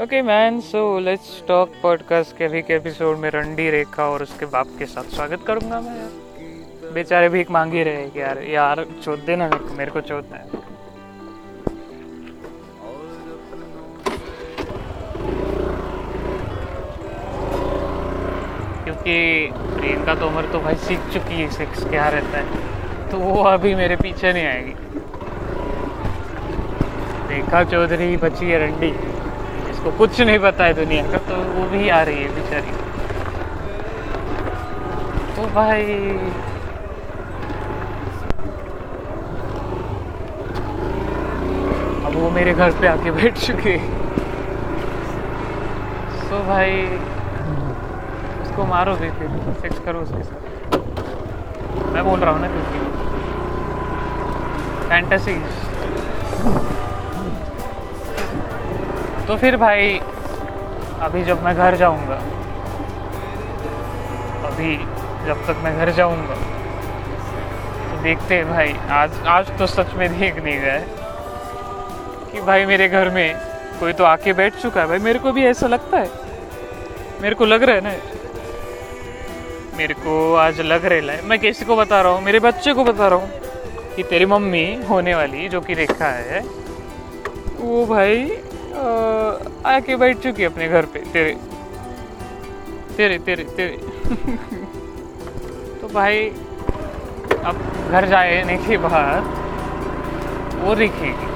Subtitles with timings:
[0.00, 4.46] Okay man so let's talk podcast के अभी के एपिसोड में रंडी रेखा और उसके
[4.46, 9.24] बाप के साथ स्वागत करूँगा मैं यार। बेचारे एक मांग ही रहे यार यार, चोट
[9.26, 10.44] देना मेरे को मेरे को चोट है।
[18.84, 23.74] क्योंकि प्रियंका तोमर तो भाई सीख चुकी है, सेक्स क्या रहता है। तो वो अभी
[23.74, 24.74] मेरे पीछे नहीं आएगी।
[27.34, 29.09] रेखा चौधरी, बची है रंडी।
[29.80, 32.72] जिसको कुछ नहीं पता है दुनिया का तो वो भी आ रही है बेचारी।
[35.36, 35.84] तो भाई,
[42.04, 43.76] अब वो मेरे घर पे आके बैठ चुके।
[46.28, 46.74] तो भाई,
[48.42, 49.28] उसको मारो भी फिर
[49.62, 50.42] सेक्स करो उसके साथ।
[51.94, 52.80] मैं बोल रहा हूँ ना क्योंकि
[54.88, 55.34] फैंटेसी
[59.30, 59.90] तो फिर भाई,
[61.00, 62.16] अभी जब मैं घर जाऊँगा,
[64.46, 64.76] अभी
[65.26, 66.34] जब तक मैं घर जाऊँगा
[67.84, 70.78] तो देखते हैं भाई, आज आज तो सच में देख नहीं है
[72.32, 73.36] कि भाई मेरे घर में
[73.80, 76.08] कोई तो आके बैठ चुका है। भाई मेरे को भी ऐसा लगता है।
[77.22, 77.94] मेरे को लग रहा है ना,
[79.76, 82.22] मेरे को आज लग रहा है मैं किसी को बता रहा हूँ?
[82.22, 86.44] मेरे बच्चे को बता रहा हूँ कि तेरी मम्मी होने वाली, जो कि रेखा है,
[87.58, 88.30] वो भाई
[89.64, 91.36] आके बैठ चुकी अपने घर पे, तेरे।
[92.98, 93.76] तेरे तेरे तेरे।
[95.80, 96.30] तो भाई,
[97.44, 97.56] अब
[97.90, 99.22] घर जाने के बाद
[100.64, 101.26] वो दिखेगी।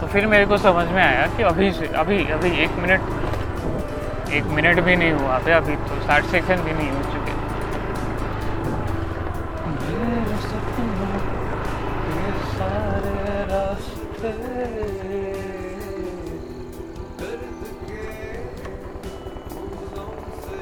[0.00, 3.00] तो फिर मेरे को समझ में आया कि अभी से, अभी अभी एक मिनट
[4.32, 7.19] एक मिनट भी नहीं हुआ था अभी तो साठ सेकंड भी नहीं हो चुके।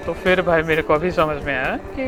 [0.09, 2.05] तो फिर भाई मेरे को अभी समझ में आया कि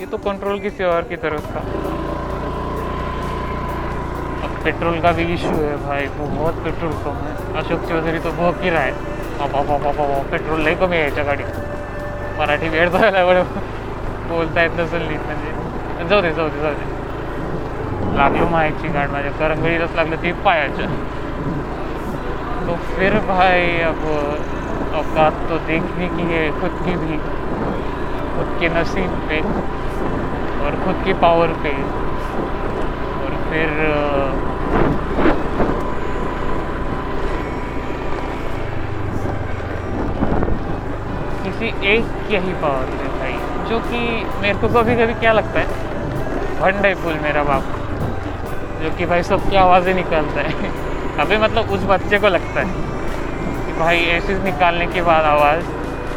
[0.00, 1.62] ये तो कंट्रोल किसी और की तरफ़ था।
[4.44, 7.32] अब पेट्रोल का भी इशू है भाई, बहुत पेट्रोल कम है।
[7.62, 8.92] अशोक चौधरी तो बहुत ही रहा है
[10.30, 11.50] पेट्रोल लई कमी यायच्या गाडीत
[12.38, 13.24] मराठी वेळ झाला
[14.28, 16.08] बोलता येत नसेल नीट म्हणजे.
[16.08, 18.16] जाऊ दे जाऊ दे जाऊ दे.
[18.18, 19.32] लागलो मायाची गाड माझ्या.
[19.40, 20.86] करंगळीलाच लागलं ती पायाच्या
[22.68, 23.98] तो फिर भाई, अब
[24.96, 27.18] औकात तो देखने की है, खुद की भी।
[28.36, 29.40] खुद के नसीब पे
[30.64, 31.70] और खुद की पावर पे।
[33.22, 33.68] और फिर
[41.44, 43.32] किसी एक के ही पावर पे भाई,
[43.70, 45.66] जो कि मेरे को कभी कभी क्या लगता है
[46.60, 47.62] भंडे फूल मेरा बाप,
[48.82, 50.52] जो कि भाई सबकी आवाज़ें निकालता है।
[51.18, 52.95] अभी मतलब उस बच्चे को लगता है।
[53.78, 55.64] भाई, ऐसे निकालने के बाद आवाज़,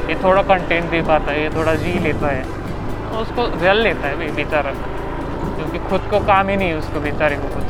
[0.10, 2.42] ये थोड़ा कंटेंट दे पाता है, ये थोड़ा जी लेता है।
[3.12, 4.72] तो उसको जल लेता है बेचारा।
[5.56, 7.64] क्योंकि खुद को काम ही नहीं है उसको, बेचारे को कुछ।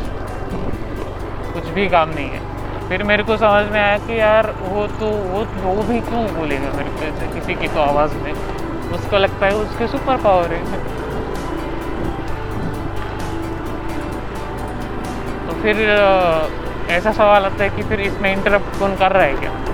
[1.53, 2.39] कुछ भी काम नहीं है।
[2.89, 6.77] फिर मेरे को समझ में आया कि यार, वो तो वो वो भी क्यों बोलेगा
[6.77, 8.33] मेरे को किसी की तो आवाज़ में?
[8.93, 10.63] उसको लगता है उसके सुपर पावर है।
[15.47, 15.75] तो फिर
[16.89, 19.68] ऐसा सवाल आता है कि फिर इसमें इंटरप्ट कौन कर रहा है क्या?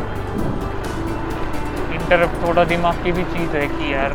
[2.46, 4.12] थोड़ा दिमाग की भी चीज़ है कि यार।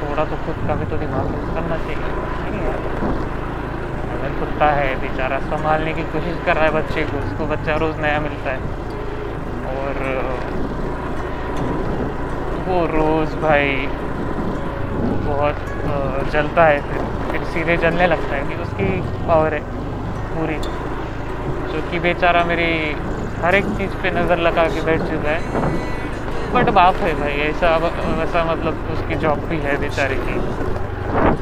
[0.00, 2.04] थोड़ा तो खुद का भी तो दिमाग करना चाहिए।
[4.14, 8.00] अगर कुत्ता है, बेचारा संभालने की कोशिश कर रहा है बच्चे को, उसको बच्चा रोज़
[8.00, 8.58] नया मिलता है।
[9.72, 9.94] और,
[12.66, 13.70] वो रोज़ भाई
[15.26, 15.56] बहुत
[16.32, 19.60] जलता है फिर। फिर सीधे जलने लगता है कि उसकी पावर है
[20.34, 20.58] पूरी।
[21.72, 22.70] जो कि बेचारा मेरी
[23.42, 25.99] हर एक चीज़ पे नज़र लगा के बैठ चुका है।
[26.54, 30.38] बट बाप है भाई, ऐसा वैसा मतलब उसकी जॉब भी है बेचारे की।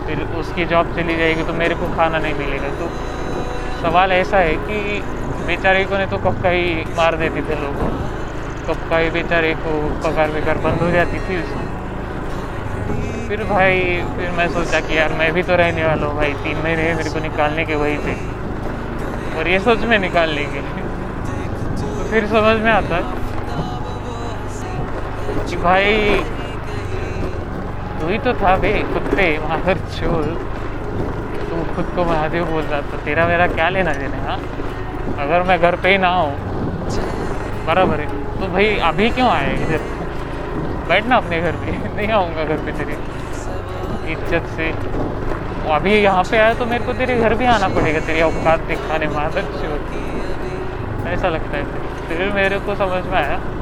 [0.06, 2.88] फिर उसकी जॉब चली जाएगी तो मेरे को खाना नहीं मिलेगा। तो
[3.82, 5.00] सवाल ऐसा है कि
[5.46, 7.74] बेचारे को ने तो का ही मार देते थे लोग।
[8.68, 9.72] कब का ही बेचारे को
[10.04, 11.42] पगार बेकार बंद हो जाती थी
[13.28, 13.80] फिर भाई,
[14.16, 17.10] फिर मैं सोचा कि यार मैं भी तो रहने वाला हूँ भाई तीन महीने मेरे
[17.10, 18.14] को निकालने के वही थे
[19.38, 20.60] और ये सोच में निकाल लेंगे।
[21.80, 23.00] तो फिर समझ में आता
[25.50, 26.20] है भाई।
[28.00, 30.24] तू ही तो था बे कुत्ते मार, चोर।
[31.50, 34.38] तू खुद को महादेव बोल रहा था। तेरा मेरा क्या लेना देना हाँ
[35.18, 36.36] अगर मैं घर पे ही ना हूँ।
[37.66, 38.06] बराबर है।
[38.40, 39.78] तो भाई, अभी क्यों आए इधर?
[40.88, 42.92] बैठना अपने घर पे। नहीं आऊँगा घर पे तेरे।
[44.12, 44.70] इज़्ज़त से।
[45.70, 49.06] अभी यहाँ पे आया तो मेरे को तेरे घर भी आना पड़ेगा। तेरी औकात दिखाने
[49.06, 49.98] से होती
[51.10, 51.64] ऐसा लगता है।
[52.08, 53.57] फिर मेरे को समझ में आया।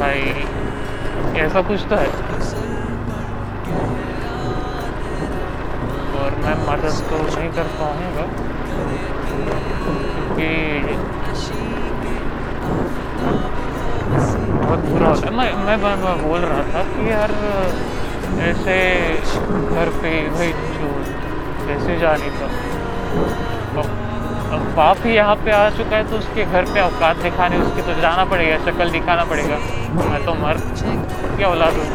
[0.00, 0.20] भाई
[1.40, 2.08] ऐसा कुछ तो है।
[6.20, 8.24] और मैं मदद तो नहीं कर पाऊँगा
[10.14, 10.48] क्योंकि
[14.60, 17.30] बहुत बुरा होता है। मैं मैं, मैं बोल रहा था कि यार
[18.48, 18.76] ऐसे
[19.70, 20.52] घर पे भाई
[21.66, 22.46] कैसे जाने का
[24.50, 27.82] अब बाप ही यहाँ पे आ चुका है तो उसके घर पे औकात दिखाने उसकी
[27.82, 29.58] तो जाना पड़ेगा शक्ल दिखाना पड़ेगा।
[29.94, 30.58] मैं तो मर।
[31.36, 31.88] क्या औलाद हूँ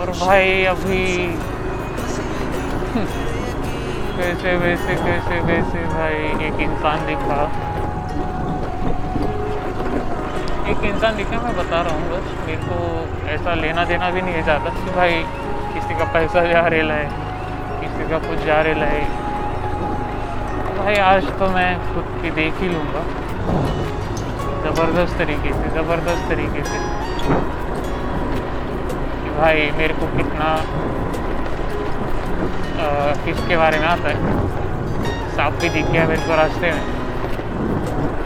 [0.00, 1.02] और भाई अभी
[4.20, 7.40] कैसे, वैसे कैसे, वैसे भाई, एक इंसान दिखा।
[10.70, 12.76] एक इंसान दिखा, मैं बता रहा हूँ बस। मेरे को
[13.30, 15.22] ऐसा लेना देना भी नहीं है ज़्यादा कि भाई
[15.74, 17.06] किसी का पैसा जा रहा है
[17.80, 19.02] किसी का कुछ जा रहा है
[20.78, 23.02] भाई आज तो मैं खुद की देख ही लूँगा।
[24.64, 26.78] ज़बरदस्त तरीके से, ज़बरदस्त तरीके से।
[29.22, 30.56] कि भाई, मेरे को कितना
[33.24, 34.16] किसके बारे में आता है।
[35.36, 36.84] सांप भी दिख गया मेरे को रास्ते में।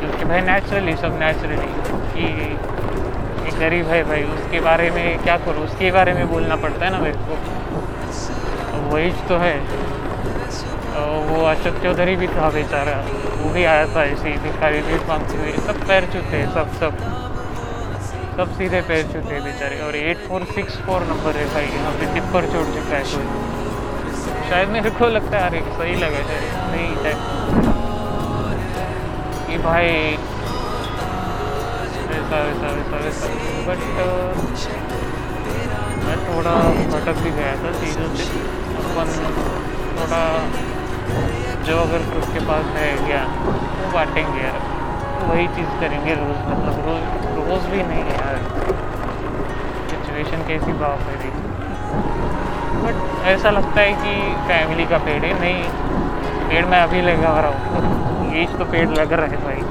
[0.01, 1.67] क्योंकि भाई नेचुरली सब नेचुरली
[2.15, 2.27] कि
[3.47, 5.65] एक गरीब है भाई, उसके बारे में क्या करूँ?
[5.65, 7.35] उसके बारे में बोलना पड़ता है ना मेरे को।
[8.95, 9.55] वही तो है।
[10.95, 12.97] वो अशोक चौधरी भी था बेचारा।
[13.39, 16.93] वो भी आया था ही भिखारी भीख मांगते हुए सब पैर चुते सब सब।
[18.37, 22.07] सब सीधे पैर चुते बेचारे। और eight four six four number है भाई, यहाँ पे
[22.15, 23.27] टिप्पर छोड़ चुका है कोई।
[24.49, 26.23] शायद मेरे को लगता है, अरे सही लगा
[26.71, 27.15] नहीं है
[29.47, 29.89] कि भाई,
[32.15, 33.27] ऐसा वैसा वैसा वैसा
[33.67, 33.81] बट
[36.05, 36.55] मैं थोड़ा
[36.93, 38.25] भटक भी गया था चीज़ों से।
[38.83, 39.07] अपन
[39.97, 40.23] थोड़ा
[41.67, 44.59] जो अगर उसके पास है ज्ञान वो बांटेंगे यार।
[45.25, 47.05] वही चीज़ करेंगे रोज़ मतलब रोज़
[47.37, 48.37] रोज़ भी नहीं यार।
[49.91, 51.53] सिचुएशन कैसी है देखिए
[52.83, 55.63] बट ऐसा लगता है कि फैमिली का पेड़ है, नहीं।
[56.49, 59.63] पेड़ मैं अभी लगा रहा हूँ। ये तो पेड़ लग रहा है भाई।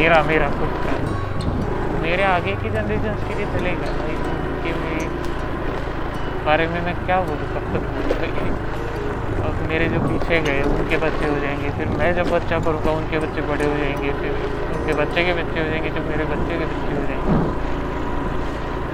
[0.00, 0.92] मेरा मेरा खुद का।
[2.02, 4.72] मेरे आगे की जनरेशन के लिए चलेगा भाई। उनके
[6.44, 8.75] बारे में मैं क्या बोलूँ, कब तक
[9.46, 13.18] अब मेरे जो पीछे गए, उनके बच्चे हो जाएँगे। फिर मैं जब बच्चा करूँगा, उनके
[13.18, 14.30] बच्चे बड़े हो जाएँगे। फिर
[14.76, 17.38] उनके बच्चे के बच्चे हो जाएँगे जब मेरे बच्चे के बच्चे हो जाएँगे।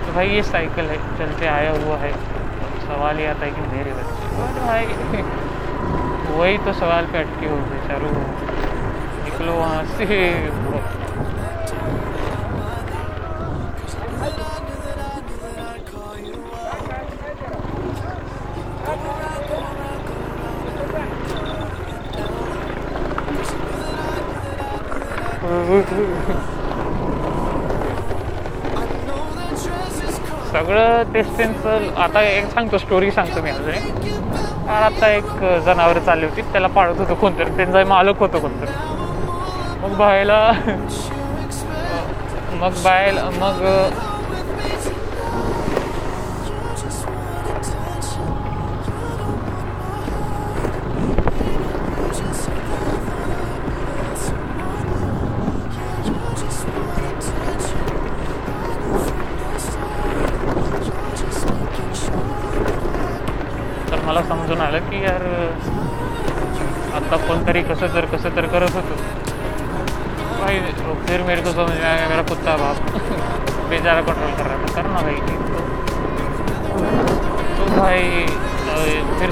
[0.07, 2.13] तो भाई ये साइकिल है, चलते आया हुआ है।
[2.83, 4.87] सवाल ये आता है कि मेरे बच्चे भाई?
[6.37, 8.11] वही तो सवाल पे अटके हो बेचारो
[9.25, 11.02] निकलो वहाँ से।
[30.53, 35.25] सगळं तेच त्यांचं आता एक सांगतो स्टोरी सांगतो मी अजून आता एक
[35.65, 36.43] जनावर चालली होती.
[36.43, 37.57] त्याला पाळत होतं कोणतरी.
[37.57, 38.73] त्यांचा मालक होतं कोणतरी.
[39.83, 40.53] मग बायला
[42.61, 43.63] मग बायला मग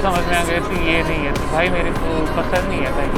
[0.02, 2.90] समझ में आ गया कि ये नहीं है तो भाई मेरे को पसंद नहीं है
[2.96, 3.08] भाई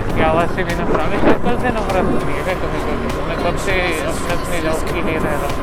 [0.00, 3.20] इसकी आवाज़ से भी नफरत हमें शक्ल से नफरत होती है क्या कभी कभी तो
[3.28, 3.74] मैं कब से
[4.10, 5.62] अपने अपने जॉब की ले रह रहा हूँ।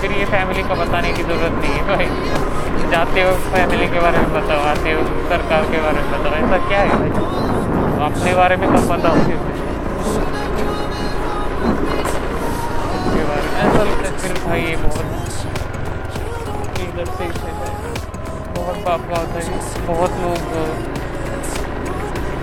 [0.00, 2.08] फिर ये फैमिली का बताने की ज़रूरत नहीं है भाई।
[2.92, 6.58] जाते हो फैमिली के बारे में बताओ, आते हो सरकार के बारे में बताओ, ऐसा
[6.68, 7.10] क्या है भाई?
[7.10, 7.22] तो
[8.04, 9.38] अपने बारे में कब पता होती है।
[13.28, 15.06] बारे में, ऐसा लगता है, फिर भाई ये बहुत
[16.88, 17.24] इधर से
[18.60, 20.40] बहुत बाप होता है बहुत लोग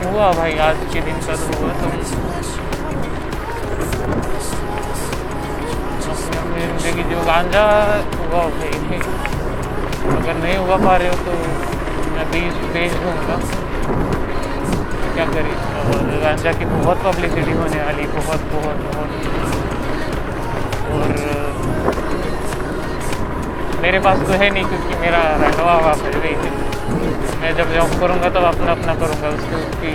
[0.04, 1.90] हुआ भाई, आज के दिन का तो हुआ तो
[6.82, 7.66] ज़िंदगी जो गांजा
[8.18, 9.00] हुआ भाई
[10.16, 11.34] अगर नहीं हुआ पा रहे हो तो
[12.16, 13.38] मैं बीज भेज दूँगा।
[15.14, 15.56] क्या करें?
[15.88, 19.37] और गांजा की बहुत पब्लिसिटी होने वाली, बहुत बहुत बहुत।
[23.88, 26.50] मेरे पास तो है नहीं क्योंकि मेरा रंगवा हुआ वही है।
[27.42, 29.94] मैं जब जॉब करूँगा तब अपना अपना करूँगा, उसको उसकी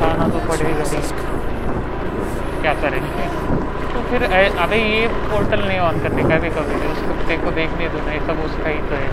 [0.00, 1.00] खाना तो पड़ेगा ही
[2.60, 3.28] क्या करेंगे?
[3.94, 4.26] तो फिर
[4.64, 8.04] अबे ये पोर्टल नहीं ऑन करने का भी कभी भी उस कुत्ते को देखने दो,
[8.08, 9.08] नहीं सब उसका ही तो है।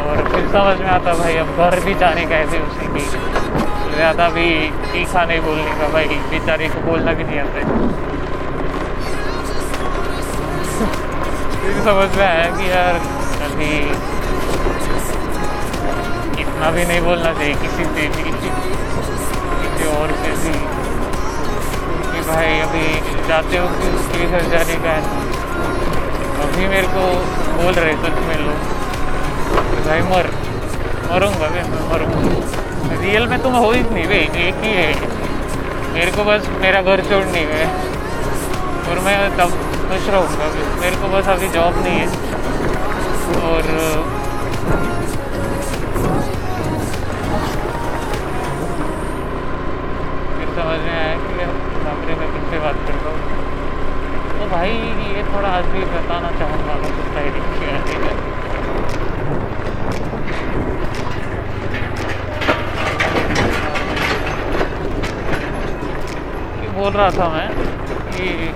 [0.00, 3.04] और फिर समझ में आता भाई, अब घर भी जाने का ऐसे उसी की
[3.94, 4.50] ज़्यादा भी
[4.88, 8.07] तीखा नहीं बोलने का भाई। बेचारे को बोलना भी नहीं आता
[11.68, 12.94] फिर समझ में आया कि यार
[13.44, 13.78] अभी
[16.40, 20.52] इतना भी नहीं बोलना चाहिए किसी से भी, किसी और से भी।
[22.12, 25.02] कि भाई अभी जाते हो कि उसके घर जाने का है।
[26.42, 27.24] अभी मेरे को
[27.62, 28.54] बोल रहे सच में लोग।
[29.86, 30.26] भाई मर,
[31.10, 34.92] मरूँगा मैं मरूँगा। रियल में तुम हो ही नहीं भाई, एक ही है।
[35.92, 37.64] मेरे को बस मेरा घर छोड़नी है।
[38.88, 39.50] और मैं तब
[39.88, 40.46] खुश रहूँगा
[40.80, 42.08] मेरे को बस अभी जॉब नहीं है।
[43.48, 43.62] और
[50.34, 51.54] फिर समझ में आया कि यार
[51.84, 53.20] बापरे मैं किससे बात करता हूँ।
[54.38, 54.74] तो भाई,
[55.14, 57.76] ये थोड़ा आज भी बताना चाहूँगा, मैं कुछ डायरी क्या
[66.78, 67.48] बोल रहा था मैं
[68.10, 68.47] कि मैं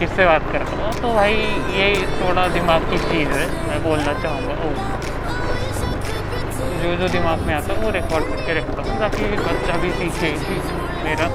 [0.00, 1.34] किससे बात कर। रहा हूँ तो भाई,
[1.72, 1.88] ये
[2.20, 4.70] थोड़ा दिमाग की चीज़ है, मैं बोलना चाहूँगा। ओ।
[6.82, 10.30] जो जो दिमाग में आता है, वो रिकॉर्ड करके रखता हूँ, ताकि बच्चा भी सीखे
[11.04, 11.26] मेरा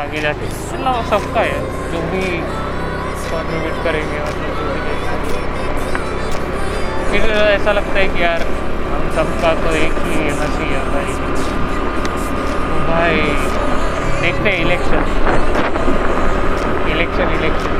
[0.00, 1.60] आगे जाके। मतलब सबका है,
[1.92, 2.22] जो भी
[3.30, 4.92] कॉन्ट्रीब्यूट करेंगे मतलब जो भी।
[7.10, 8.42] फिर ऐसा लगता है कि यार,
[8.90, 11.12] हम सबका तो एक ही हँसी है भाई।
[12.68, 13.20] तो भाई,
[14.20, 15.02] देखते हैं इलेक्शन।
[16.96, 17.72] इलेक्शन इलेक्शन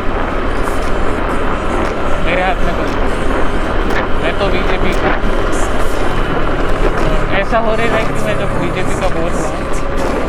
[2.26, 2.90] मेरे हाथ में कुछ
[4.22, 5.12] मैं तो बीजेपी का।
[7.38, 9.80] ऐसा हो रहा है कि मैं जब बीजेपी का बोल रहा हूँ तो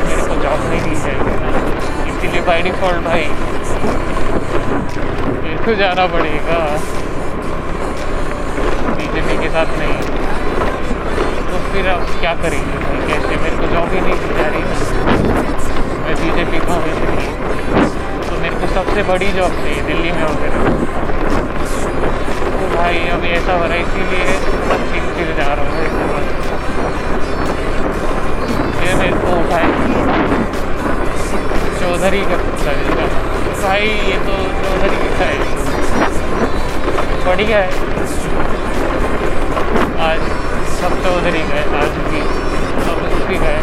[0.06, 1.50] मेरे को जॉब नहीं दी जाएगी ना
[2.12, 3.25] इसीलिए बाई डिफ़ॉल्ट भाई,
[5.44, 6.60] मेरे को जाना पड़ेगा।
[8.98, 9.98] बीजेपी के साथ नहीं।
[11.50, 12.77] तो फिर अब क्या करेंगे?
[12.86, 13.34] भाई कैसे?
[13.44, 14.63] मेरे को जॉब ही नहीं दी जा रही
[16.06, 17.87] मैं बीजेपी का हूँ, इसलिए।
[18.62, 20.60] तो सबसे बड़ी जॉब थी, दिल्ली में वगैरह
[22.52, 24.26] तो भाई, अभी ऐसा हो रहा है, इसीलिए
[24.92, 25.74] चिल चिल जा रहा हूँ।
[28.84, 29.70] ये मेरे को उठाए
[31.80, 32.72] चौधरी का कुत्ता
[33.62, 34.34] भाई, ये तो
[34.64, 35.38] चौधरी का है।
[37.26, 37.70] बढ़िया है।
[40.08, 40.20] आज
[40.80, 42.22] सब चौधरी है, आज भी।
[42.86, 43.58] सब उसकी है।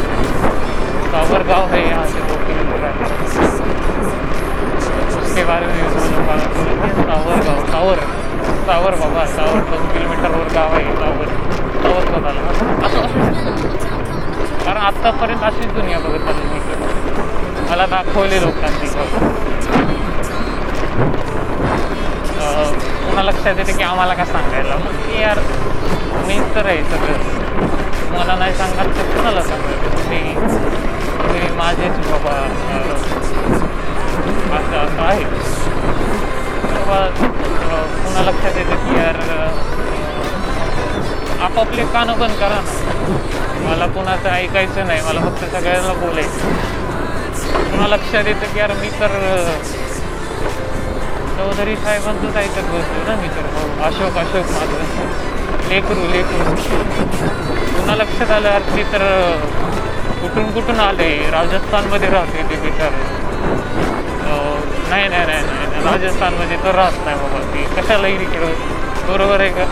[1.13, 2.93] कावर गाँव है यहाँ से दो किलोमीटर
[5.35, 8.01] उसके बारे में टावर गाँव टावर
[8.67, 11.33] टावर बाबा टावर दोन किलोमीटरवर गाव आहे टावर
[11.77, 13.01] टावर बघायला असं
[14.65, 16.61] कारण आत्तापर्यंत अशीच दुनिया बघत आली मी.
[17.71, 18.87] मला दाखवले लोकांनी
[23.03, 25.39] पुन्हा लक्षात येते की आम्हाला का सांगायला मग की यार
[26.27, 32.39] मीच तर आहे सगळं मला नाही सांगाल तर कुणाला सांगायचं तुम्ही माझेच बाबा
[34.57, 35.25] असं असं आहे.
[36.65, 36.99] तेव्हा
[38.05, 39.17] पुन्हा लक्षात येतं की यार
[41.45, 42.73] आपापले कानं बंद करा ना.
[43.65, 46.53] मला कुणाचं ऐकायचं नाही मला फक्त सगळ्यांना बोलायचं.
[47.71, 49.13] पुन्हा लक्षात येतं की यार मी तर
[51.37, 53.47] चौधरी साहेबांचंच ऐकत बसतो ना मी तर.
[53.55, 55.69] हो, अशोक अशोक माझं.
[55.69, 56.55] लेकरू लेकरू.
[57.77, 59.03] पुन्हा लक्षात आलं यार मी तर
[60.23, 61.09] कुठून कुठून आले?
[61.31, 62.93] राजस्थानमध्ये राहते ते बिचार.
[64.91, 67.65] नाही नाही नाही नाही राजस्थानमध्ये तर राहत नाही बाबा ती.
[67.77, 68.53] कशाला इकडे
[69.09, 69.65] बरोबर आहे का?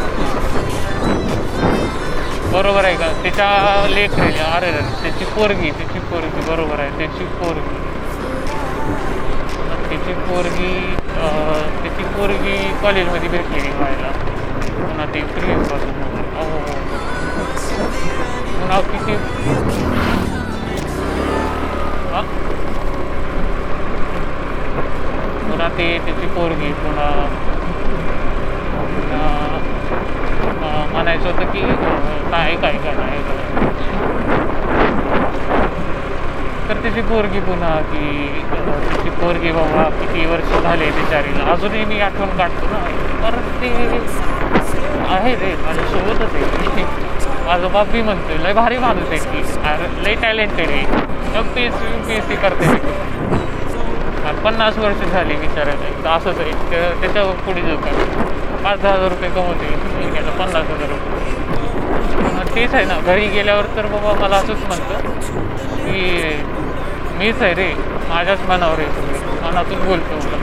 [2.53, 3.07] बरोबर आहे का?
[3.23, 4.71] त्याच्या लेख अरे
[5.03, 7.81] त्याची पोरगी त्याची पोरगी, बरोबर आहे, त्याची पोरगी.
[9.89, 10.73] त्याची पोरगी
[11.83, 14.11] त्याची पोरगी कॉलेजमध्ये भेटलेली व्हायला
[14.79, 16.01] पुन्हा ते प्रियंपासून
[16.37, 16.59] अहो
[18.53, 19.15] पुन्हा किती?
[22.13, 22.23] हा?
[25.43, 27.11] पुन्हा ते त्याची पोरगी पुन्हा
[30.93, 31.61] म्हणायचं होतं की
[32.31, 33.21] काय काय काय नाही
[36.69, 42.37] तर त्याची पोरगी पुन्हा की त्याची पोरगी बाबा, किती वर्ष झाले बिचारीला अजूनही मी आठवण
[42.39, 42.79] काढतो ना.
[43.23, 43.69] परत ते
[45.15, 46.85] आहे रे माझ्यासोबतच आहे.
[47.47, 51.43] माझं बाप म्हणतोय, लय भारी माणूस आहे की लय टॅलेंटेड आहे.
[51.55, 52.67] P S C P S C करते
[54.45, 56.51] पन्नास वर्ष झाली विचारायचं तर असंच आहे.
[56.51, 57.93] त्या- त्याच्यावर पुढे जो काय
[58.65, 61.33] पाच दहा हजार रुपये कमवते महिन्याला पन्नास हजार रुपये.
[62.33, 62.99] मग तेच आहे ना.
[62.99, 64.95] घरी गेल्यावर तर बाबा मला असंच म्हणतं
[65.77, 66.23] की
[67.19, 67.75] मीच आहे रे.
[68.09, 70.37] माझ्याच मनावर आहे सगळे मनातून बोलतो मला.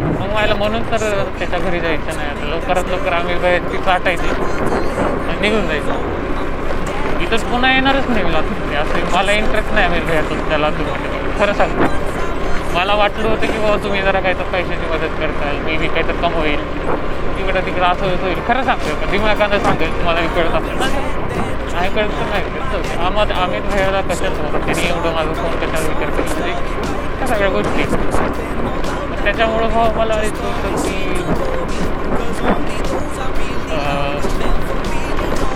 [0.00, 2.28] मग मला म्हणून तर त्याच्या घरी जायचं नाही.
[2.30, 5.92] आता लवकरात लवकर आम्ही बाहेरची काटायची आणि निघून जायचं.
[7.20, 8.76] इथंच पुन्हा येणारच नाही लातूरमध्ये.
[8.76, 12.03] असं मला इंटरेस्ट नाही आम्ही भेटतो त्याला तुम्हाला खरं सांगतो.
[12.74, 16.34] मला वाटलं होतं की बाबा तुम्ही जरा काहीतरी पैशाची मदत करताल मी बी काहीतरी कम
[17.38, 18.38] इकडं तिकडं असं होत होईल.
[18.48, 20.86] खरं सांगतो का कांदा सांगेल तुम्हाला मी कळत असेल ना
[21.72, 21.90] नाही.
[21.94, 22.96] कळत तर नाही.
[23.06, 24.64] आम्हाला आम्ही भैयाला कशाच होतं.
[24.66, 26.34] त्यांनी एवढं माझं फोन कशाला विचार केला.
[26.34, 27.84] म्हणजे त्या सगळ्या गोष्टी.
[29.24, 31.22] त्याच्यामुळं भाऊ मला एक होतं की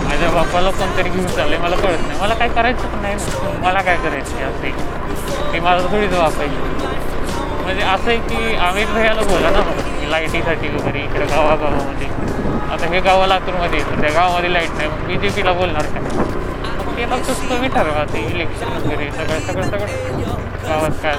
[0.04, 2.20] माझ्या बापाला कोणतरी घेऊन चाललंय मला कळत नाही.
[2.20, 3.16] मला काय करायचं नाही.
[3.62, 4.44] मला काय करायचं आहे?
[4.44, 5.06] असं
[5.38, 6.40] ते की माझा थोडीच बाप
[7.64, 12.06] म्हणजे असं आहे की आम्ही भैयाला बोला ना मग लाईटीसाठी वगैरे इकडे गावागावामध्ये.
[12.72, 16.02] आता हे गावा लातूरमध्ये येतं त्या गावामध्ये लाइट नाही मग बी जे पीला बोलणार काय?
[16.86, 19.86] मग ते मग तुम्ही ठरवा ते इलेक्शन वगैरे सगळं सगळं सगळं.
[20.68, 21.14] गावात काय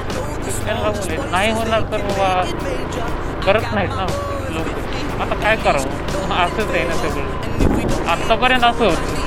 [0.66, 2.42] त्यांना बोले नाही होणार तर बाबा
[3.46, 4.06] करत नाहीत ना
[4.56, 5.22] लोक.
[5.22, 6.36] आता काय करावं?
[6.36, 8.08] असंच आहे ना सगळं.
[8.12, 9.18] आत्तापर्यंत असं होतं.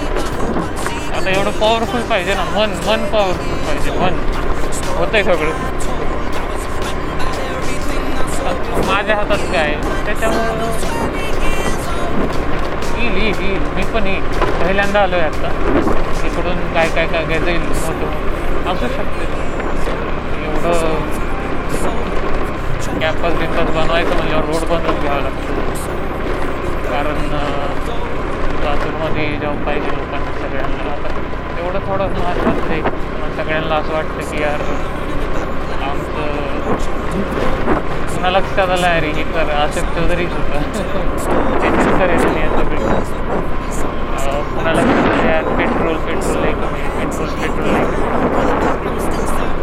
[1.16, 4.14] आता एवढं पॉवरफुल पाहिजे ना मन मन पॉवरफुल पाहिजे मन.
[5.02, 5.52] होतंय सगळं.
[8.86, 9.74] माझ्या हातात काय?
[10.04, 10.70] त्याच्यामुळं
[12.98, 13.60] येईल येईल येईल.
[13.76, 14.22] मी पण येईल.
[14.62, 15.48] पहिल्यांदा आलो आहे आता.
[16.26, 19.24] इकडून काय काय काय काय जाईल मोठं असू शकते.
[20.44, 21.10] एवढं
[23.00, 25.60] कॅम्पस बिम्पस बनवायचं म्हणल्यावर रोड बनवून घ्यावा लागतो.
[26.90, 27.90] कारण अं,
[28.64, 31.11] लातूरमध्ये जॉब पाहिजे लोकांना सगळ्यांना.
[31.62, 34.60] एवढं थोडं महत्त्वाचं आहे मग सगळ्यांना असं वाटतं की यार,
[35.88, 36.24] आमचं
[38.14, 40.58] पुन्हा लक्षात आलं आहे रे, हे तर अशोक चौधरीच होतं
[41.60, 41.86] त्याचीच
[42.42, 42.62] आता
[44.54, 47.84] पुन्हा लक्षात आलं यार पेट्रोल पेट्रोल लई कमी पेट्रोल पेट्रोल लई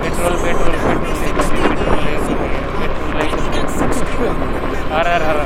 [0.02, 3.30] पेट्रोल पेट्रोल पेट्रोल लई कमी पेट्रोल पेट्रोल आहे.
[5.00, 5.44] अरे अरे अरे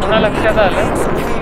[0.00, 1.41] पुन्हा लक्षात आलं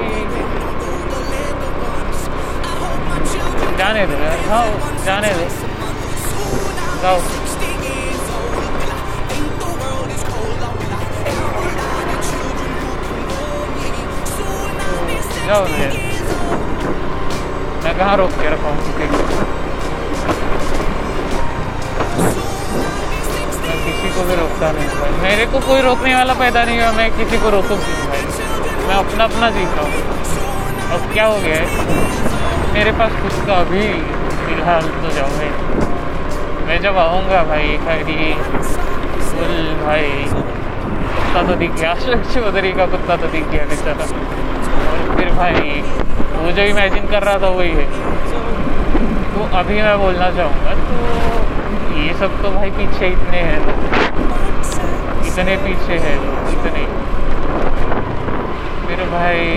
[3.81, 4.17] जाने दो
[4.47, 4.65] हो
[5.05, 5.45] जाने दो
[7.03, 7.21] जाओ
[15.47, 15.95] जाओ यार
[17.85, 19.09] मैं कहाँ रोक के रखा हूँ को
[23.63, 26.81] मैं किसी को भी रोकता नहीं हूँ भाई मेरे को कोई रोकने वाला पैदा नहीं
[26.81, 28.23] हुआ मैं किसी को रोकूँ भाई
[28.89, 30.05] मैं अपना अपना जीता हूँ
[30.91, 32.40] अब क्या हो गया है
[32.81, 33.81] मेरे पास खुद का अभी
[34.43, 35.49] फ़िलहाल तो जाओ मैं
[36.69, 38.29] मैं जब आऊँगा भाई, खैरी,
[39.31, 44.07] फुल भाई, कुत्ता तो दिख गया, अशोक चौधरी का कुत्ता तो दिख गया बेचारा।
[44.85, 45.83] और फिर भाई,
[46.39, 47.87] वो जो इमेजिन कर रहा था वही है।
[49.35, 53.79] तो अभी मैं बोलना चाहूँगा तो ये सब तो भाई पीछे इतने हैं लोग
[55.27, 56.89] इतने पीछे हैं लोग इतने।
[58.87, 59.49] फिर भाई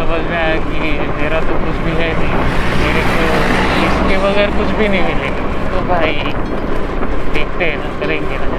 [0.00, 0.80] समझ में आया कि
[1.22, 2.34] मेरा तो कुछ भी है नहीं।
[2.82, 3.24] मेरे को
[3.86, 6.12] इसके बगैर कुछ भी नहीं मिलेगा। तो भाई,
[7.34, 8.58] देखते हैं ना करेंगे ना।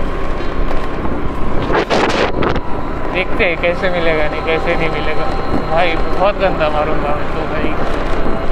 [3.13, 5.25] देखते हैं, कैसे मिलेगा, नहीं, कैसे नहीं मिलेगा।
[5.71, 7.73] भाई, बहुत गंदा मारूँगा मैं तो भाई।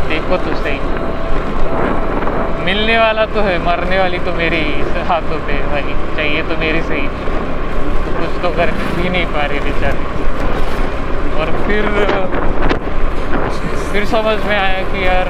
[0.09, 0.79] देखो तो सही।
[2.65, 6.57] मिलने वाला तो है, मरने वाली तो मेरी ही हाथों पे है भाई। चाहिए तो
[6.57, 7.07] मेरी सही
[8.19, 10.05] कुछ तो कर भी नहीं पा रही बेचारी।
[11.39, 11.85] और फिर
[13.91, 15.29] फिर समझ में आया कि यार,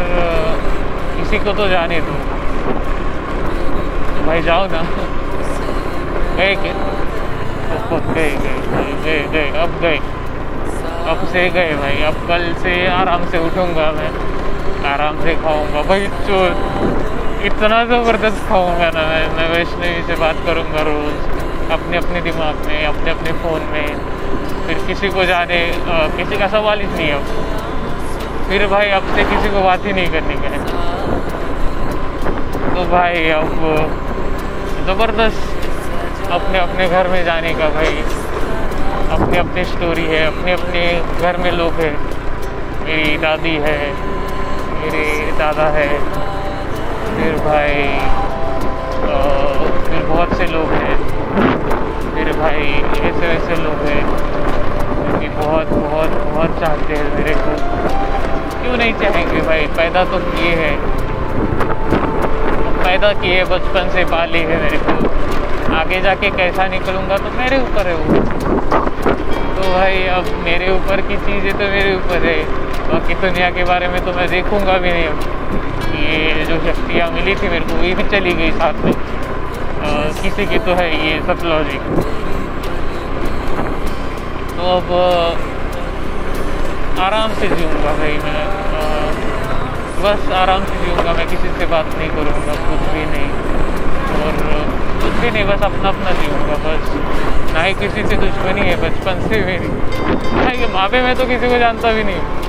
[1.17, 2.13] किसी को तो जाने दो।
[4.25, 4.81] भाई जाओ ना।
[6.37, 6.73] गए क्या?
[8.15, 8.57] गए गए
[9.03, 9.97] गए गए अब गए।
[11.11, 14.11] अब से गए भाई, अब कल से आराम से उठूँगा मैं।
[14.91, 16.45] आराम से खाऊँगा। भाई तो
[17.45, 22.85] इतना ज़बरदस्त खाऊँगा ना मैं। मैं वैष्णवी से बात करूँगा रोज़, अपने अपने दिमाग में,
[22.85, 23.87] अपने अपने फ़ोन में।
[24.67, 25.59] फिर किसी को जाने
[26.17, 27.58] किसी का सवाल ही नहीं है
[28.49, 30.51] फिर भाई अब से किसी को बात ही नहीं करनी है।
[32.75, 33.51] तो भाई अब
[34.87, 37.93] ज़बरदस्त अपने अपने घर में जाने का भाई,
[39.11, 40.81] अपने अपने स्टोरी है, अपने अपने
[41.21, 41.93] घर में लोग हैं।
[42.85, 43.77] मेरी दादी है,
[44.73, 45.05] मेरे
[45.39, 45.87] दादा है,
[47.15, 47.77] फिर भाई
[49.85, 50.97] फिर बहुत से लोग हैं।
[52.15, 52.65] मेरे भाई
[53.01, 54.01] ऐसे वैसे लोग हैं
[55.01, 57.53] जो कि बहुत बहुत बहुत चाहते हैं मेरे को।
[58.61, 59.65] क्यों नहीं चाहेंगे भाई?
[59.77, 60.75] पैदा तो किए हैं।
[62.83, 67.87] पैदा किए बचपन से पाली है मेरे को। आगे जाके कैसा निकलूँगा तो मेरे ऊपर
[67.87, 68.21] है वो।
[69.55, 72.37] तो भाई अब मेरे ऊपर की चीज़ें तो मेरे ऊपर है।
[72.89, 75.09] बाकी दुनिया के बारे में तो मैं देखूँगा भी नहीं।
[76.01, 79.89] ये जो शक्तियाँ मिली थी मेरे को ये भी चली गई साथ में। आ,
[80.21, 81.81] किसी की तो है ये सब लॉजिक
[84.55, 84.87] तो अब
[86.99, 88.41] आराम से जीऊँगा भाई मैं।
[90.03, 93.29] बस आराम से जीऊँगा, मैं किसी से बात नहीं करूँगा, कुछ भी नहीं।
[94.19, 94.37] और
[95.01, 96.83] कुछ भी नहीं, बस अपना अपना जीऊँगा, बस।
[97.53, 99.71] ना ही किसी से दुश्मनी है, बचपन से मेरी।
[100.35, 102.47] ना ये मापे मैं तो किसी को जानता भी नहीं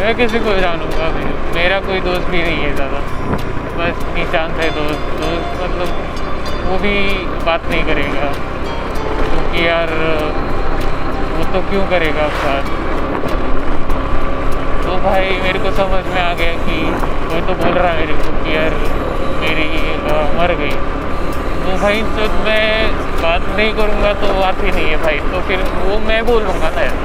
[0.00, 3.00] मैं किसी को जानूँगा भी मेरा कोई दोस्त भी नहीं है ज़्यादा।
[3.78, 6.94] बस निशांत है दोस्त। दोस्त मतलब वो भी
[7.46, 8.30] बात नहीं करेगा।
[9.24, 9.92] क्योंकि यार,
[11.34, 12.64] वो तो क्यों करेगा साथ
[14.90, 16.78] तो भाई मेरे को समझ में आ गया कि
[17.26, 18.70] वो तो बोल रहा मेरे को कि यार
[19.40, 19.68] मेरी
[20.38, 20.70] मर गई।
[21.64, 22.90] तो भाई जब मैं
[23.22, 26.82] बात नहीं करूँगा तो बात ही नहीं है भाई। तो फिर वो मैं बोलूँगा ना
[26.82, 26.96] यार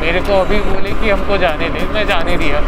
[0.00, 2.60] मेरे को अभी बोले कि हमको जाने दे। मैं जाने दिया।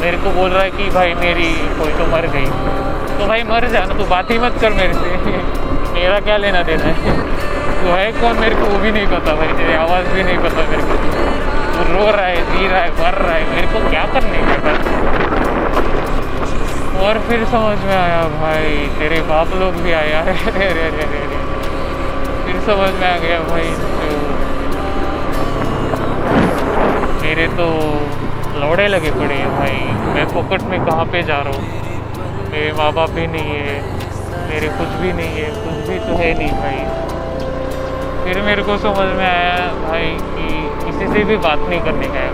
[0.00, 2.46] मेरे को बोल रहा है कि भाई मेरी कोई तो मर गई।
[3.18, 5.16] तो भाई मर जाना तो बात ही मत कर मेरे से।
[5.98, 6.94] मेरा क्या लेना देना है?
[7.82, 8.62] तो है कौन मेरे को?
[8.62, 11.15] वो भी नहीं पता भाई। तेरी आवाज़ भी नहीं पता मेरे को।
[11.78, 14.78] रो रहा है, जी रहा है, मर रहा है, मेरे को क्या करने का बस
[17.02, 21.02] और फिर समझ में आया, भाई, तेरे बाप लोग भी आए, अरे अरे अरे अरे
[21.02, 21.36] अरे
[22.46, 24.06] फिर समझ में आ गया, भाई तो
[27.22, 27.66] मेरे तो
[28.60, 31.64] लौड़े लगे पड़े हैं, भाई। मैं पॉकेट में कहाँ पे जा रहा हूँ?
[32.50, 33.80] मेरे माँ बाप भी नहीं है,
[34.48, 36.78] मेरे कुछ भी नहीं है, कुछ भी तो है नहीं, भाई।
[38.24, 40.65] फिर मेरे को समझ में आया, भाई, कि
[40.98, 42.30] किसी से भी बात नहीं करने का है।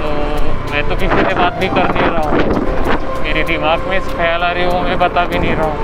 [0.00, 0.08] तो
[0.72, 2.34] मैं तो किसी से बात भी कर नहीं रहा हूँ।
[3.22, 5.76] मेरे दिमाग में ख्याल आ रही हो, मैं बता भी नहीं रहा हूँ।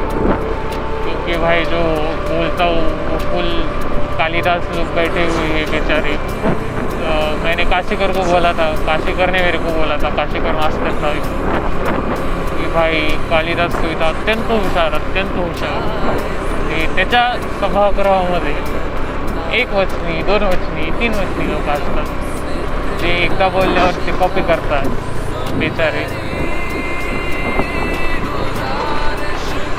[1.05, 1.81] क्योंकि भाई जो
[2.29, 3.49] बोलता हूँ, वो फुल
[4.19, 6.15] कालिदास लोग बैठे हुए हैं बेचारे।
[6.97, 11.13] तो मैंने काशीकर को बोला था, काशीकर ने मेरे को बोला था, काशीकर मास्टर था
[12.53, 16.25] की भाई कालिदास कविता अत्यंत हुशार अत्यंत हुशार
[16.97, 17.23] त्याच्या
[17.61, 18.55] सभागृहामध्ये
[19.55, 26.05] एक वचनी दोन वचनी तीन वचनी लोक असतात जे एकदा बोलल्यावर ते कॉपी करतात बेचारे।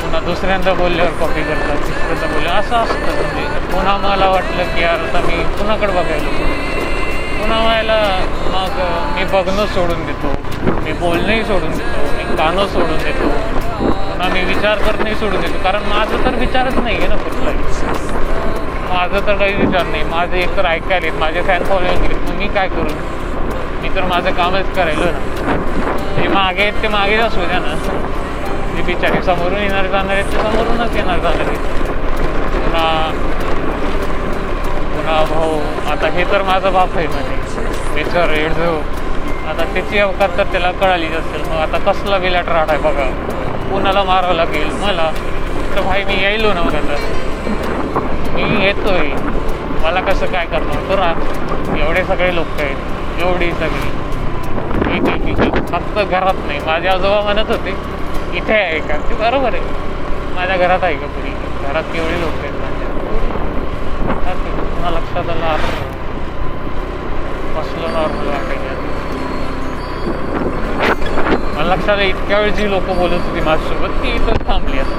[0.01, 4.99] पुन्हा दुसऱ्यांदा बोलल्यावर कॉपी करतात तिसऱ्यांदा बोलले असं असतं म्हणजे पुन्हा मला वाटलं की यार
[4.99, 6.29] आता मी कुणाकडे बघायला
[7.39, 7.99] पुन्हा व्हायला
[8.53, 8.79] मग
[9.15, 10.33] मी बघणं सोडून देतो
[10.83, 15.83] मी बोलणंही सोडून देतो मी गाणं सोडून देतो पुन्हा मी विचार करणंही सोडून देतो कारण
[15.89, 18.26] माझं तर विचारच नाही आहे ना कुठलाही
[18.89, 20.03] माझं तर काही विचार नाही.
[20.03, 22.93] माझे एक तर ऐकायला माझे फॅन फॉलोईंग गेले मी काय करू?
[23.81, 25.55] मी तर माझं कामच करायलो ना.
[26.17, 27.73] जे मागे आहेत ते मागेच असू द्या ना.
[28.75, 31.59] जे बिचारे समोरून येणार जाणार आहेत ते समोरूनच येणार जाणार आहेत.
[32.53, 33.11] पुन्हा
[34.93, 35.59] पुन्हा भाऊ
[35.91, 37.35] आता हे तर माझा बाप आहे म्हणे.
[37.95, 38.75] बेचार एडझो
[39.49, 41.41] आता त्याची अवकात तर त्याला कळालीच असेल.
[41.41, 43.05] मग आता कसला बिलाट राहत आहे बघा.
[43.71, 44.71] कुणाला मारावं लागेल?
[44.81, 45.11] मला.
[45.75, 46.79] तर भाई मी यायलो ना बघा
[48.37, 49.07] मी येतोय.
[49.83, 50.89] मला कसं काय करणार?
[50.89, 53.21] तर एवढे सगळे लोक आहेत.
[53.21, 53.89] एवढी सगळी.
[54.97, 56.59] एक एक एक फक्त घरात नाही.
[56.65, 57.75] माझे आजोबा म्हणत होते
[58.37, 58.97] इथे आहे का?
[59.09, 59.61] ते बरोबर आहे.
[60.35, 61.29] माझ्या घरात आहे का पुरी
[61.69, 62.87] घरात केवढे लोक आहेत माझ्या.
[64.81, 65.45] मला लक्षात आलं?
[65.45, 65.85] अरे.
[67.55, 68.75] बसलो नॉर्मल वाटायचं
[71.57, 74.95] मला लक्षात आहे इतक्या वेळ जी लोक बोलत होती माझ्यासोबत ती इथं थांबली आता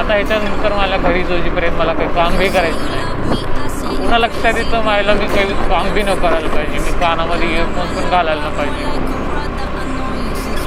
[0.00, 3.96] आता ह्याच्यानंतर मला घरी जोजीपर्यंत मला काही काम बी करायचं नाही.
[3.96, 6.78] पुन्हा लक्षात येतं मला मी काही काम बी न करायला पाहिजे.
[6.84, 8.84] मी कानामध्ये इयरफोन पण घालायला पाहिजे.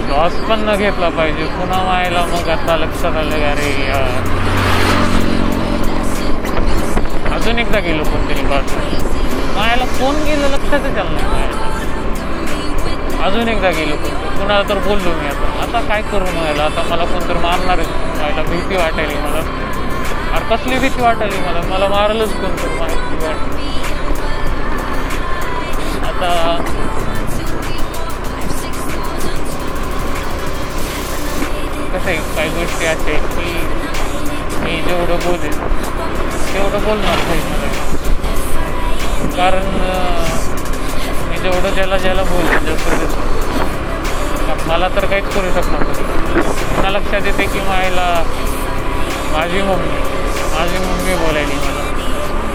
[0.10, 1.46] लॉस पण न घेतला पाहिजे.
[1.60, 3.72] पुन्हा मायला मग आता लक्षात आलं अरे
[7.36, 8.80] अजून एकदा गेलो कोणतरी बाजू
[9.56, 11.72] मायाला फोन गेलं लक्षातच आलं नाही मायला.
[13.26, 14.38] अजून एकदा गेलो कोणतरी.
[14.39, 15.52] कुणाला तर बोललो मी आता.
[15.63, 16.63] आता काय करू मायला?
[16.63, 17.88] आता मला कोणतरी मारणारच
[18.24, 19.40] व्हायला भीती वाटायली मला.
[20.36, 21.62] अरे कसली भीती वाटायली मला?
[21.70, 23.72] मला मारलंच कोणतं माहिती वाटली
[26.08, 26.32] आता
[31.94, 35.58] कसं आहे काही गोष्टी अशा आहेत की मी जेवढं बोलेन
[36.54, 37.72] तेवढं बोलणार नाही मला.
[39.38, 39.68] कारण
[41.30, 43.43] मी जेवढं ज्याला ज्याला बोलेन जसं
[44.54, 46.42] जसं मला तर काहीच करू शकणार नाही.
[46.42, 48.08] पुन्हा लक्षात येते की मायला
[49.32, 50.02] माझी मम्मी
[50.54, 51.82] माझी मम्मी बोलायली मला.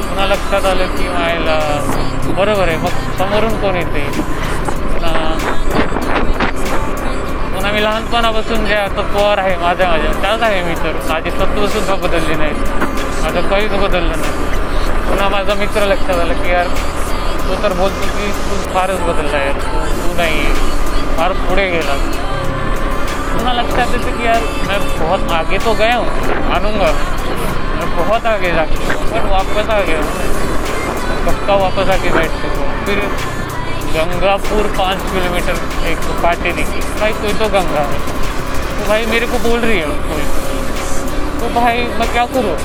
[0.08, 1.58] पुन्हा लक्षात आलं की मायला
[2.36, 4.00] बरोबर आहे, मग समोरून कोण येते?
[7.52, 10.92] पुन्हा मी लहानपणापासून जे आता पोर आहे माझ्या माझ्या, त्याच आहे मी तर.
[11.08, 12.52] माझी तत्वसुद्धा बदलली नाही.
[13.22, 14.32] माझं काहीच बदललं नाही.
[15.08, 16.66] पुन्हा माझा मित्र लक्षात आला की यार
[17.48, 19.52] तो तर बोलतो की तू फारच बदलला यार.
[19.52, 20.44] तू तू नाही.
[21.18, 21.94] फार पुढे गेला
[23.30, 26.06] पुन्हा लक्षात येतं कि यार, मैं बहुत आगे तो गया हूँ,
[26.48, 26.90] मानूँगा।
[27.78, 30.06] मैं बहुत आगे जा पर वापस आ गया हूँ।
[31.26, 33.00] कब का वापस आके बैठ हूँ। फिर
[33.94, 37.98] गंगापुर पाँच किलोमीटर एक पार्टी दिखी भाई, कोई तो गंगा है।
[38.78, 40.22] तो भाई, मेरे को बोल रही है कोई।
[41.40, 42.56] तो भाई, मैं क्या करूँ?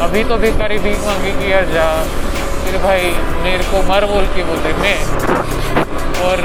[0.00, 1.88] अभी तो भिखारी भीख मांगी कि यार जा।
[2.64, 3.10] फिर भाई,
[3.42, 5.61] मेरे को मर बोल के बोल रही मैं
[6.22, 6.40] और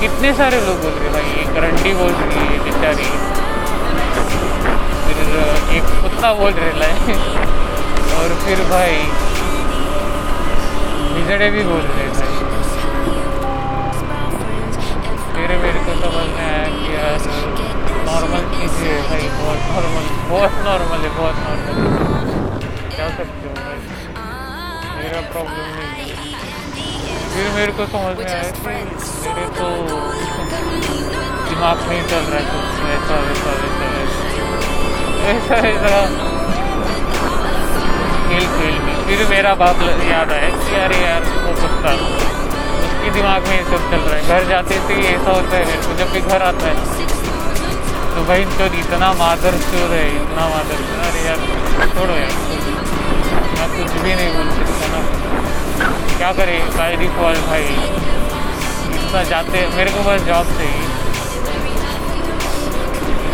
[0.00, 1.30] कितने सारे लोग बोल रहे भाई?
[1.42, 3.08] एक रंडी बोल रही है बेचारी।
[5.04, 5.18] फिर
[5.76, 7.16] एक कुत्ता बोल रहे है
[8.14, 8.96] और फिर भाई,
[11.14, 12.34] बिजड़े भी बोल रहे भाई।
[15.34, 17.18] फिर मेरे को समझ में आया कि यार
[18.06, 21.76] नॉर्मल चीज़ है भाई, बहुत नॉर्मल बहुत नॉर्मल है, बहुत नॉर्मल
[22.96, 23.80] क्या सकते हो भाई?
[24.96, 26.01] मेरा प्रॉब्लम नहीं है।
[27.34, 28.62] फिर मेरे को समझ में आया कि
[29.22, 29.68] मेरे तो
[31.48, 33.86] दिमाग नहीं चल रहा है कुछ। ऐसा वैसा वैसा
[35.30, 36.00] ऐसा ऐसा।
[38.26, 39.78] खेल खेल में। फिर मेरा बाप
[40.10, 44.22] याद आया कि अरे यार वो कुत्ता। उसके दिमाग में ये सब चल रहा है।
[44.28, 46.76] घर जाते थे ऐसा होता है मेरे को। जब भी घर आता है
[48.14, 51.38] तो भाई तो इतना मादर चोर है इतना मादर अरे यार
[51.94, 52.34] छोड़ो यार।
[53.56, 54.81] मैं कुछ भी नहीं बोल सकता।
[56.22, 56.58] क्या करे?
[56.76, 57.62] बाई डिफ़ॉल्ट भाई।
[58.96, 60.82] इतना जाते मेरे को बस जॉब चाहिए।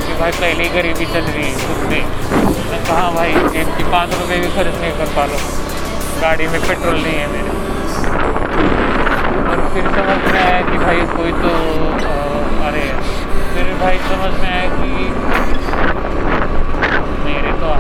[0.07, 2.05] कि भाई पहले ही गरीबी चल रही है, खुद में
[2.87, 5.37] कहा, भाई जेब की पाँच रुपये भी खर्च नहीं कर पा लो
[6.23, 7.53] गाड़ी में पेट्रोल नहीं है मेरे।
[9.51, 11.53] और फिर समझ में आया कि भाई कोई तो
[12.69, 12.87] अरे,
[13.55, 14.91] फिर भाई समझ में आया कि
[17.29, 17.71] मेरे तो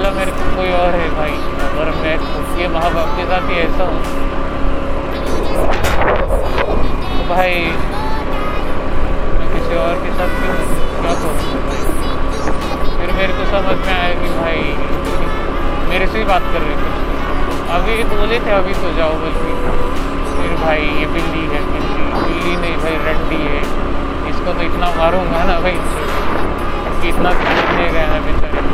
[0.00, 1.32] वाला मेरे को कोई और है भाई।
[1.62, 2.12] अगर मैं
[2.58, 3.98] ये माँ बाप के साथ ही ऐसा हूँ
[7.10, 7.58] तो भाई,
[9.34, 10.54] मैं किसी और के साथ क्यों
[11.02, 11.34] क्या करूँ?
[12.94, 14.64] फिर मेरे को समझ में आया कि भाई,
[15.90, 16.88] मेरे से ही बात कर रहे थे।
[17.76, 19.52] अभी बोले थे, अभी तो जाओ बल्कि।
[20.32, 23.62] फिर भाई, ये बिल्ली है, बिल्ली। बिल्ली नहीं भाई, रंडी है।
[24.30, 25.78] इसको तो इतना मारूँगा ना भाई,
[27.02, 28.68] कि इतना खरीदने गया ना बेचारे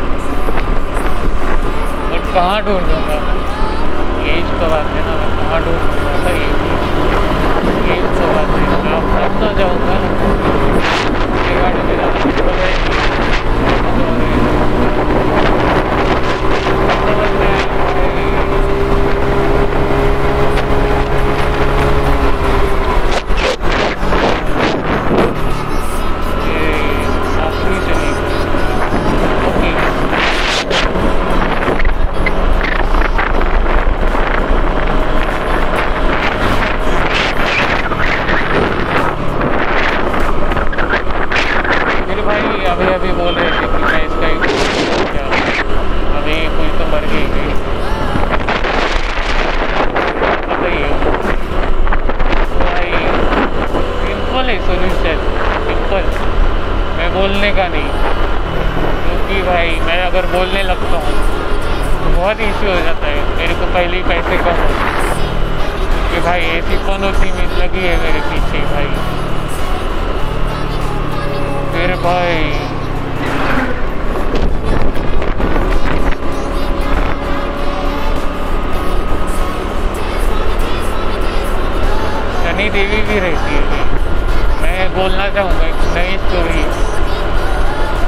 [2.37, 3.15] कहाँ ढूंढ दूँगा?
[4.25, 6.11] यही तो बात है ना, मैं कहाँ ढूंढ दूँगा?
[6.31, 6.49] यही
[7.89, 9.97] यही तो बात है। हाँ, मैं तो अपना जाऊँगा
[11.61, 12.11] गाड़ी मेरा तो
[13.89, 14.01] Thank
[21.51, 21.56] you.
[57.27, 57.89] बोलने का नहीं।
[59.05, 61.15] क्योंकि भाई, मैं अगर बोलने लगता हूँ
[62.03, 64.69] तो बहुत इश्यू हो जाता है। मेरे को पहले ही पैसे कम हो
[65.81, 68.87] क्योंकि भाई, ऐसी कौन होती लगी है मेरे पीछे भाई।
[71.73, 72.39] फिर भाई,
[82.43, 83.85] शनि देवी भी रहती है।
[84.63, 86.86] मैं बोलना चाहूँगा एक नई स्टोरी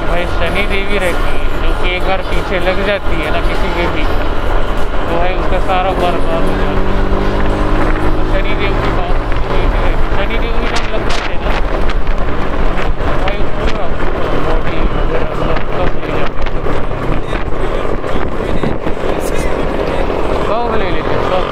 [0.09, 3.69] भाई शनि देवी रहती है, जो कि एक बार पीछे लग जाती है ना किसी
[3.75, 7.03] के भी तो भाई उसका सारा बर्बाद हो जाता है।
[8.15, 9.17] तो शनि देव की बात
[10.17, 11.51] शनि देव भी जब लग जाते हैं ना,
[13.23, 13.87] भाई पूरा
[14.47, 16.47] बॉडी वगैरह सब सब ले जाते
[20.49, 21.45] सब ले लेते सब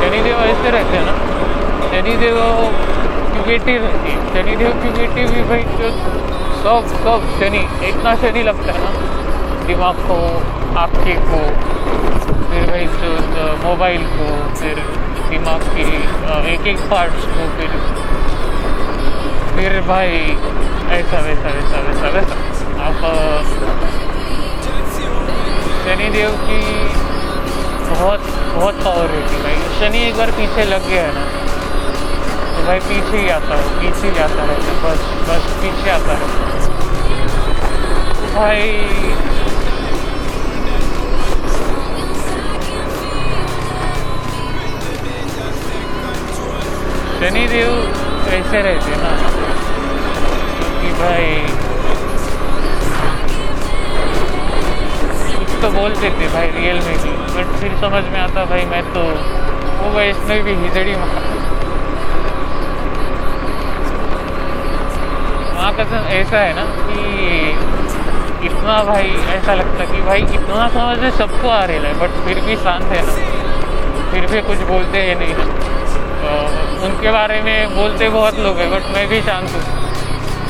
[0.00, 1.14] शनिदेव ऐसे रहते हैं ना
[1.90, 2.38] शनिदेव
[3.32, 5.88] की बेटी रहती है। शनिदेव की बेटी भी भाई जो
[6.58, 8.90] सब सब शनि, इतना शनि लगता है ना,
[9.66, 10.16] दिमाग को,
[10.78, 11.42] आँखें को,
[12.50, 13.12] फिर जो
[13.64, 14.74] मोबाइल को, फिर
[15.30, 15.86] दिमाग की
[16.54, 17.68] एक एक पार्ट्स को, फिर
[19.54, 20.18] फिर भाई,
[20.90, 22.36] ऐसा, वैसा वैसा वैसा वैसा।
[22.80, 23.00] आप
[25.84, 26.60] शनिदेव की
[27.90, 28.18] बहुत
[28.54, 31.47] बहुत पावर रहती है भाई। शनि एक बार पीछे लग गया है ना
[32.68, 36.26] भाई पीछे ही आता है, पीछे रहता है, बस बस पीछे आता है।
[38.34, 38.70] भाई।
[47.20, 47.94] शनिदेव
[48.28, 49.14] ऐसे रहते ना।
[50.82, 51.40] कि भाई,
[55.36, 58.82] कुछ तो बोलते थे भाई रियल में भी। बट फिर समझ में आता भाई, मैं
[58.82, 59.00] तो
[59.82, 61.37] वो वैष्णव भी हिजड़ी मार
[65.78, 70.98] वहाँ का तो ऐसा है ना कि इतना भाई, ऐसा लगता कि भाई इतना समझ
[70.98, 73.12] में सबको आ रहा है बट फिर भी शांत है ना।
[74.10, 76.30] फिर भी कुछ बोलते हैं नहीं तो
[76.86, 79.62] उनके बारे में बोलते बहुत लोग हैं बट मैं भी शांत हूँ।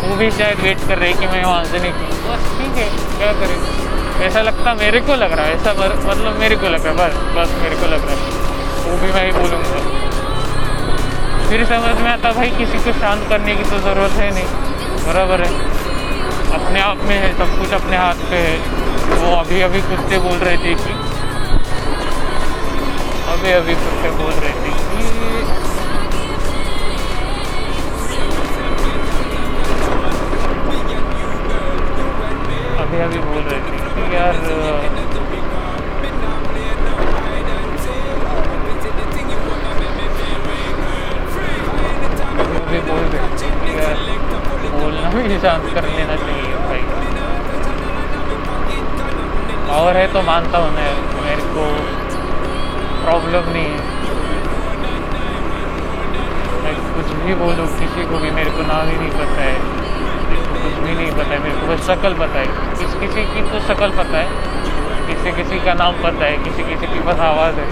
[0.01, 2.89] वो भी शायद वेट कर रही कि मैं वहाँ से निकलूँ। बस ठीक है,
[3.19, 3.59] क्या करें?
[4.27, 7.13] ऐसा लगता मेरे को लग रहा है, ऐसा मतलब मेरे को लग रहा है, बस
[7.37, 8.21] बस मेरे को लग रहा है।
[8.87, 9.79] वो भी मैं ही बोलूँगा।
[11.51, 14.68] फिर समझ में आता भाई किसी को शांत करने की तो ज़रूरत है नहीं।
[15.09, 15.51] बराबर है।
[16.55, 18.57] अपने आप में है, सब कुछ अपने हाथ पे है।
[19.21, 20.93] वो अभी अभी कुत्ते बोल रहे थे कि
[23.33, 25.07] अभी अभी खुद से बोल रहे थे कि
[32.83, 34.35] अभी अभी बोल रहे थे कि यार,
[42.61, 44.18] अभी बोल रहे थे यार
[44.69, 46.85] बोलना भी शांत कर लेना चाहिए भाई।
[49.79, 50.93] और है तो मानता हूँ मैं,
[51.25, 51.65] मेरे को
[53.05, 53.97] प्रॉब्लम नहीं है।
[56.63, 59.55] मैं कुछ भी बोलूँ, किसी को भी मेरे को नाम ही नहीं पता है।
[60.63, 63.61] कुछ भी नहीं पता है, मेरे को बस शक्ल पता है। किस किसी की तो
[63.61, 64.27] शक्ल पता है।
[65.07, 67.71] किसी किसी का नाम पता है, किसी किसी की बस आवाज़ है।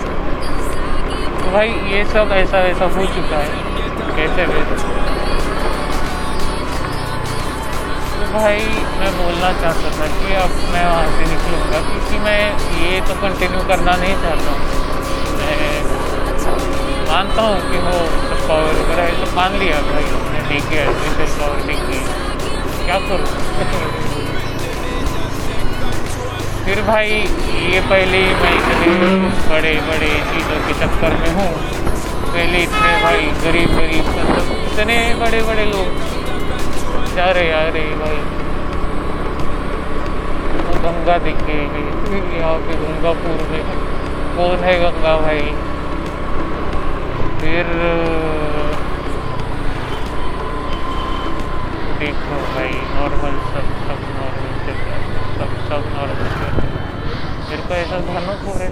[1.40, 3.66] तो भाई ये सब ऐसा ऐसा हो चुका है।
[4.16, 5.15] कैसे वैसे
[8.32, 8.64] भाई,
[9.00, 12.40] मैं बोलना चाहता था कि अब मैं वहाँ से निकलूँगा, क्योंकि मैं
[12.80, 14.50] ये तो कंटिन्यू करना नहीं चाहता।
[15.38, 15.58] मैं
[17.08, 17.92] मानता हूँ कि वो
[18.28, 22.00] सब पावर वगैरह है तो मान लिया भाई मैंने ठीक है स्पेशल पावर ठीक है
[22.84, 23.30] क्या करूँ?
[26.64, 27.10] फिर भाई,
[27.72, 28.90] ये पहले मैं इतने
[29.50, 31.50] बड़े बड़े चीज़ों के चक्कर में हूँ।
[32.26, 36.14] पहले इतने भाई गरीब गरीब मतलब इतने बड़े बड़े लोग।
[37.24, 38.16] रहे आ रहे भाई।
[40.66, 41.66] वो गंगा दिख गई
[42.38, 43.62] यहाँ पे गंगापुर में।
[44.36, 45.40] कौन है गंगा भाई?
[47.40, 47.64] फिर,
[51.98, 55.02] देखो भाई नॉर्मल सब सब नॉर्मल चल रहा है।
[55.38, 56.52] सब सब नॉर्मल चल रहा है।
[57.50, 58.70] मेरे को ऐसा भयानक हो रहा है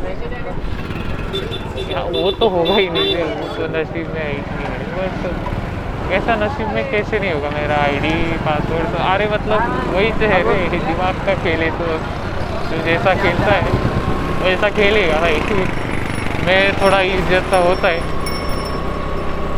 [2.22, 5.14] वो तो होगा ही नहीं। वो तो नसीब में ही नहीं। है बस
[6.12, 7.50] ऐसा नसीब में कैसे नहीं होगा?
[7.50, 11.86] मेरा आईडी पासवर्ड तो अरे मतलब वही तो है रे, दिमाग का खेल तो
[12.70, 13.62] जो जैसा खेलता है,
[14.44, 15.40] वैसा खेलेगा भाई।
[16.46, 18.00] मैं थोड़ा इज़्ज़त सा होता है।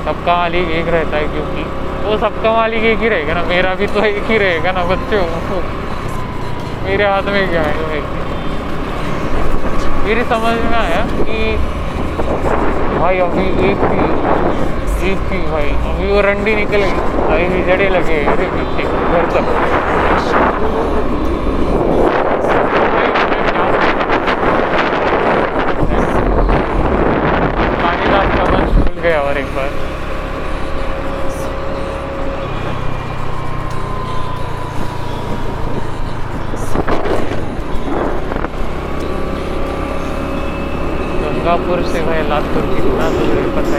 [0.04, 1.62] सबका मालिक एक रहता है क्योंकि
[2.04, 5.22] वो सबका मालिक एक ही रहेगा ना। मेरा भी तो एक ही रहेगा ना, बच्चों।
[6.84, 8.00] मेरे हाथ में क्या है भाई?
[10.04, 11.58] मेरी समझ में आया कि
[12.18, 17.00] भाई, अभी एक थी एक थी भाई, अभी वो रंडी निकलेगी
[17.34, 20.56] अभी जड़े लगे घर तक
[27.82, 29.70] कालीदास का वंश खुल गया और एक बार
[41.22, 43.78] गंगापुर से भाई लातूर कितना दूर है पता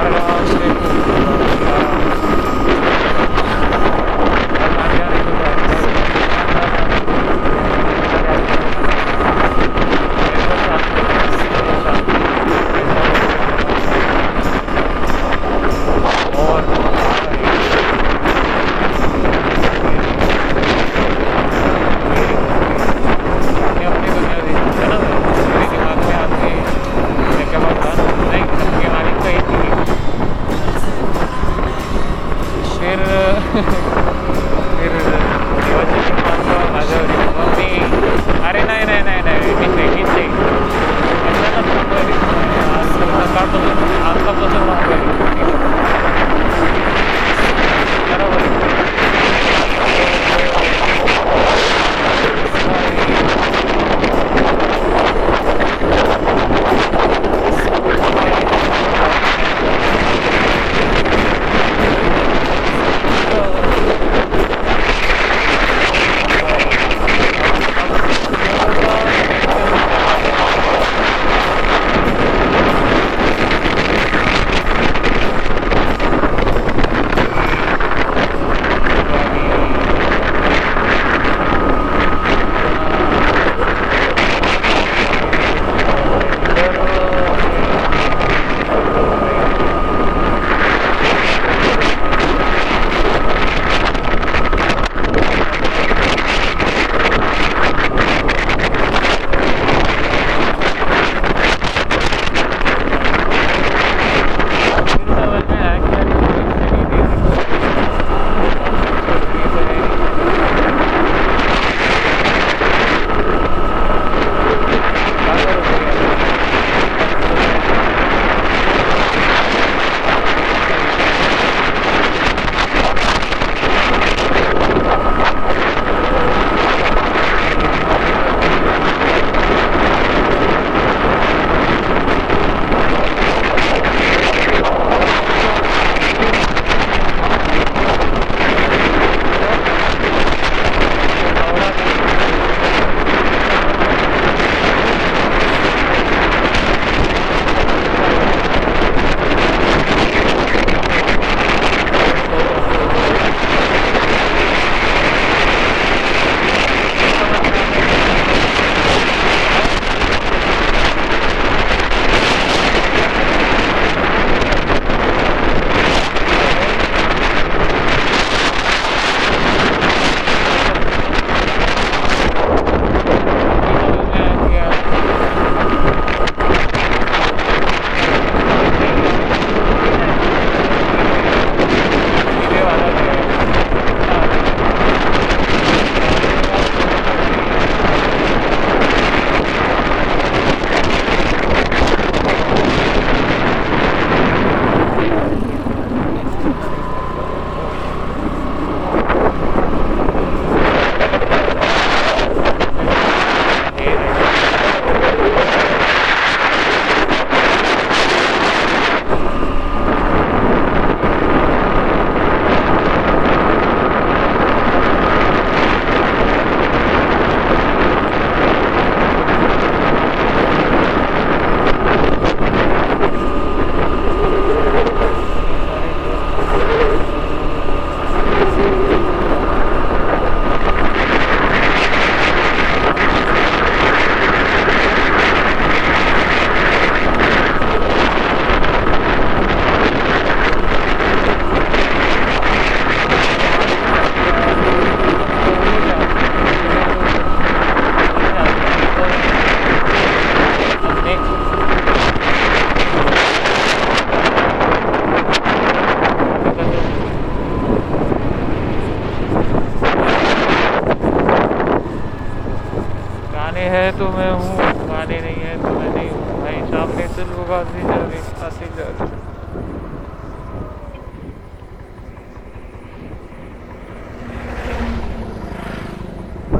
[0.00, 0.29] Bye.